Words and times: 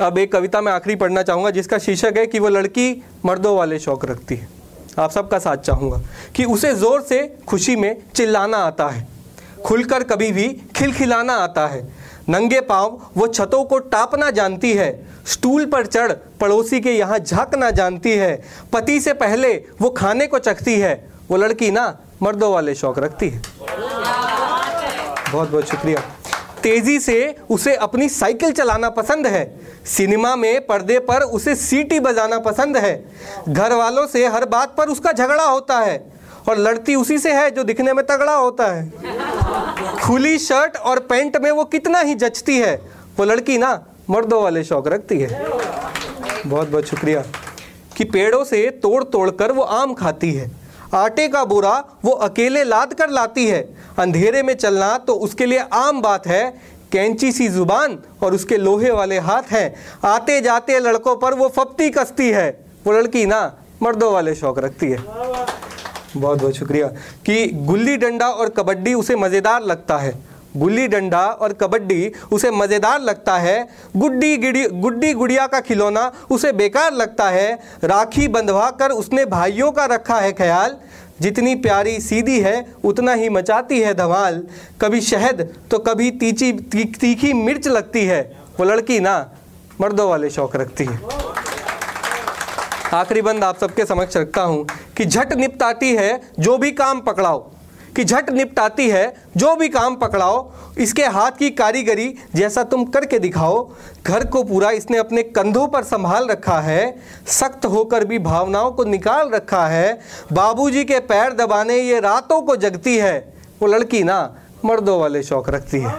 अब 0.00 0.18
एक 0.18 0.30
कविता 0.32 0.60
मैं 0.60 0.72
आखिरी 0.72 0.94
पढ़ना 0.96 1.22
चाहूँगा, 1.22 1.50
जिसका 1.50 1.78
शीर्षक 1.78 2.14
है 2.16 2.26
कि 2.26 2.38
वो 2.38 2.48
लड़की 2.48 3.02
मर्दों 3.24 3.56
वाले 3.56 3.78
शौक 3.78 4.04
रखती 4.04 4.36
है। 4.36 4.48
आप 4.98 5.10
सबका 5.10 5.38
साथ 5.38 5.56
चाहूँगा 5.56 6.00
कि 6.36 6.44
उसे 6.44 6.72
ज़ोर 6.74 7.00
से 7.02 7.20
खुशी 7.48 7.76
में 7.76 7.96
चिल्लाना 8.14 8.58
आता 8.58 8.88
है। 8.88 9.06
खुलकर 9.64 10.02
कभी 10.02 10.30
भी 10.32 10.48
खिलखिलाना 10.76 11.34
आता 11.34 11.66
है। 11.66 11.82
नंगे 12.28 12.60
पाँव 12.60 13.00
वो 13.16 13.26
छतों 13.26 13.64
को 13.64 13.78
टापना 13.78 14.30
जानती 14.30 14.72
है। 14.72 14.90
स्टूल 15.26 15.66
पर 15.66 15.86
चढ़ 15.86 16.12
पड़ोसी 16.40 16.80
के 16.80 16.92
यहाँ 16.92 17.18
झांकना 17.18 17.70
जानती 17.70 18.12
है। 18.12 18.36
पति 18.72 19.00
से 19.00 19.12
पहले 19.14 19.54
वो 19.80 19.90
खाने 19.90 20.26
को 20.26 20.38
चखती 20.38 20.78
है। 20.80 20.94
वो 21.30 21.36
लड़की 21.36 21.70
ना 21.70 21.86
मर्दों 22.22 22.52
वाले 22.52 22.74
शौक 22.74 22.98
रखती 22.98 23.28
है। 23.28 23.42
बहुत 25.32 25.50
बहुत 25.50 25.68
शुक्रिया। 25.68 26.02
तेज़ी 26.66 27.00
से 27.00 27.36
उसे 27.50 27.74
अपनी 27.74 28.08
साइकिल 28.08 28.52
चलाना 28.52 28.90
पसंद 28.90 29.26
है। 29.26 29.60
सिनेमा 29.86 30.36
में 30.36 30.66
पर्दे 30.66 30.98
पर 30.98 31.22
उसे 31.22 31.54
सीटी 31.54 32.00
बजाना 32.00 32.38
पसंद 32.38 32.76
है। 32.76 33.10
घर 33.48 33.72
वालों 33.72 34.06
से 34.06 34.26
हर 34.26 34.44
बात 34.44 34.74
पर 34.76 34.88
उसका 34.88 35.12
झगड़ा 35.12 35.44
होता 35.44 35.78
है 35.78 36.12
और 36.48 36.58
लड़ती 36.58 36.94
उसी 36.94 37.18
से 37.18 37.32
है 37.32 37.50
जो 37.50 37.64
दिखने 37.64 37.92
में 37.92 38.06
तगड़ा 38.06 38.34
होता 38.34 38.66
है। 38.66 38.92
खुली 40.04 40.38
शर्ट 40.38 40.76
और 40.76 40.98
पैंट 40.98 41.36
में 41.36 41.50
वो 41.50 41.64
कितना 41.64 42.00
ही 42.00 42.14
जचती 42.14 42.58
है। 42.58 42.82
वो 43.16 43.24
लड़की 43.24 43.58
ना, 43.58 43.84
मर्दों 44.10 44.42
वाले 44.42 44.64
शौक 44.64 44.88
रखती 44.88 45.20
है। 45.20 45.46
बहुत 46.46 46.68
बहुत 46.68 46.84
शुक्रिया। 46.84 47.24
कि 47.96 48.04
पेड़ों 48.04 48.44
से 48.44 48.70
तोड़ 48.70 49.04
तोड़ 49.04 49.30
कर 49.30 49.52
वो 49.52 49.62
आम 49.62 49.94
खाती 49.94 50.32
है। 50.32 50.65
आटे 50.94 51.28
का 51.28 51.44
बोरा 51.44 51.72
वो 52.04 52.10
अकेले 52.10 52.64
लाद 52.64 52.94
कर 52.94 53.10
लाती 53.10 53.46
है। 53.46 53.60
अंधेरे 53.98 54.42
में 54.42 54.54
चलना 54.54 54.96
तो 54.98 55.14
उसके 55.14 55.46
लिए 55.46 55.58
आम 55.58 56.02
बात 56.02 56.26
है। 56.26 56.76
कैंची 56.92 57.32
सी 57.32 57.48
ज़ुबान 57.48 57.98
और 58.22 58.34
उसके 58.34 58.56
लोहे 58.56 58.90
वाले 58.90 59.18
हाथ 59.18 59.42
हैं। 59.42 59.74
आते 60.04 60.40
जाते 60.40 60.78
लड़कों 60.78 61.16
पर 61.16 61.34
वो 61.34 61.48
फपती 61.48 61.90
कसती 61.90 62.28
है। 62.30 62.48
वो 62.86 62.92
लड़की 62.92 63.24
ना, 63.26 63.40
मर्दों 63.82 64.12
वाले 64.12 64.34
शौक 64.34 64.58
रखती 64.58 64.86
है। 64.86 64.98
बहुत 66.16 66.38
बहुत 66.38 66.54
शुक्रिया। 66.54 66.86
कि 67.26 67.46
गुल्ली 67.46 67.96
डंडा 67.96 68.28
और 68.28 68.48
कबड्डी 68.48 68.94
उसे 68.94 69.16
मज़ेदार 69.16 69.62
लगता 69.62 69.98
है। 69.98 70.14
गुल्ली 70.56 70.86
डंडा 70.88 71.24
और 71.26 71.52
कबड्डी 71.52 72.12
उसे 72.32 72.50
मज़ेदार 72.52 73.00
लगता 73.00 73.36
है। 73.38 73.68
गुड्डी 73.96 74.36
गिड़ी 74.36 74.66
गुड्डी 74.70 75.12
गुड़िया 75.14 75.46
का 75.46 75.60
खिलौना 75.60 76.10
उसे 76.30 76.52
बेकार 76.54 76.92
लगता 76.94 77.28
है। 77.30 77.52
राखी 77.84 78.28
बंधवा 78.28 78.70
कर 78.72 78.90
उसने 78.92 79.24
भाइयों 79.26 79.70
का 79.72 79.84
रखा 79.86 80.18
है 80.20 80.32
ख्याल। 80.32 80.76
जितनी 81.20 81.54
प्यारी 81.56 81.98
सीधी 82.00 82.40
है 82.40 82.54
उतना 82.84 83.12
ही 83.14 83.28
मचाती 83.28 83.80
है 83.80 83.92
धमाल। 83.94 84.42
कभी 84.80 85.00
शहद 85.02 85.48
तो 85.70 85.78
कभी 85.80 86.10
तीची 86.12 86.52
ती, 86.52 86.84
तीखी 86.84 87.32
मिर्च 87.34 87.68
लगती 87.68 88.04
है। 88.04 88.20
वो 88.58 88.64
लड़की 88.64 88.98
ना 89.00 89.18
मर्दों 89.80 90.08
वाले 90.10 90.30
शौक 90.30 90.56
रखती 90.56 90.84
है। 90.84 91.00
आखिरी 92.94 93.22
बंद 93.22 93.44
आप 93.44 93.58
सबके 93.58 93.84
समक्ष 93.84 94.16
रखता 94.16 94.42
हूँ 94.42 94.66
कि 94.96 95.04
झट 95.04 95.32
निपटाती 95.32 95.94
है 95.96 96.20
जो 96.40 96.56
भी 96.58 96.70
काम 96.72 97.00
पकड़ाओ। 97.00 97.38
कि 97.96 98.04
झट 98.04 98.30
निपटाती 98.30 98.88
है, 98.88 99.14
जो 99.36 99.54
भी 99.56 99.68
काम 99.68 99.96
पकड़ाओ, 99.96 100.52
इसके 100.78 101.04
हाथ 101.04 101.30
की 101.30 101.50
कारीगरी 101.50 102.14
जैसा 102.34 102.62
तुम 102.64 102.84
करके 102.84 103.18
दिखाओ, 103.18 103.62
घर 104.06 104.26
को 104.26 104.42
पूरा 104.44 104.70
इसने 104.70 104.98
अपने 104.98 105.22
कंधों 105.22 105.66
पर 105.68 105.82
संभाल 105.82 106.28
रखा 106.28 106.58
है, 106.60 106.98
सख्त 107.26 107.66
होकर 107.66 108.04
भी 108.04 108.18
भावनाओं 108.18 108.70
को 108.72 108.84
निकाल 108.84 109.30
रखा 109.30 109.66
है, 109.66 110.00
बाबूजी 110.32 110.84
के 110.84 111.00
पैर 111.00 111.32
दबाने 111.32 111.78
ये 111.78 112.00
रातों 112.00 112.40
को 112.42 112.56
जगती 112.56 112.96
है। 112.98 113.18
वो 113.62 113.68
लड़की 113.68 114.02
ना, 114.02 114.18
मर्दों 114.64 115.00
वाले 115.00 115.22
शौक 115.22 115.50
रखती 115.50 115.80
है। 115.80 115.94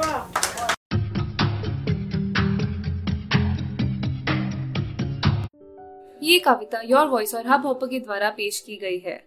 ये 6.23 6.39
कविता 6.39 6.82
योर 6.86 7.08
वॉइस 7.08 7.36
और 7.36 7.48
हब 7.48 7.66
हॉपर 7.66 7.88
के 7.88 8.00
द्वारा 8.00 8.30
पेश 8.30 8.60
की 8.60 8.76
गई 8.76 8.98
है। 9.05 9.27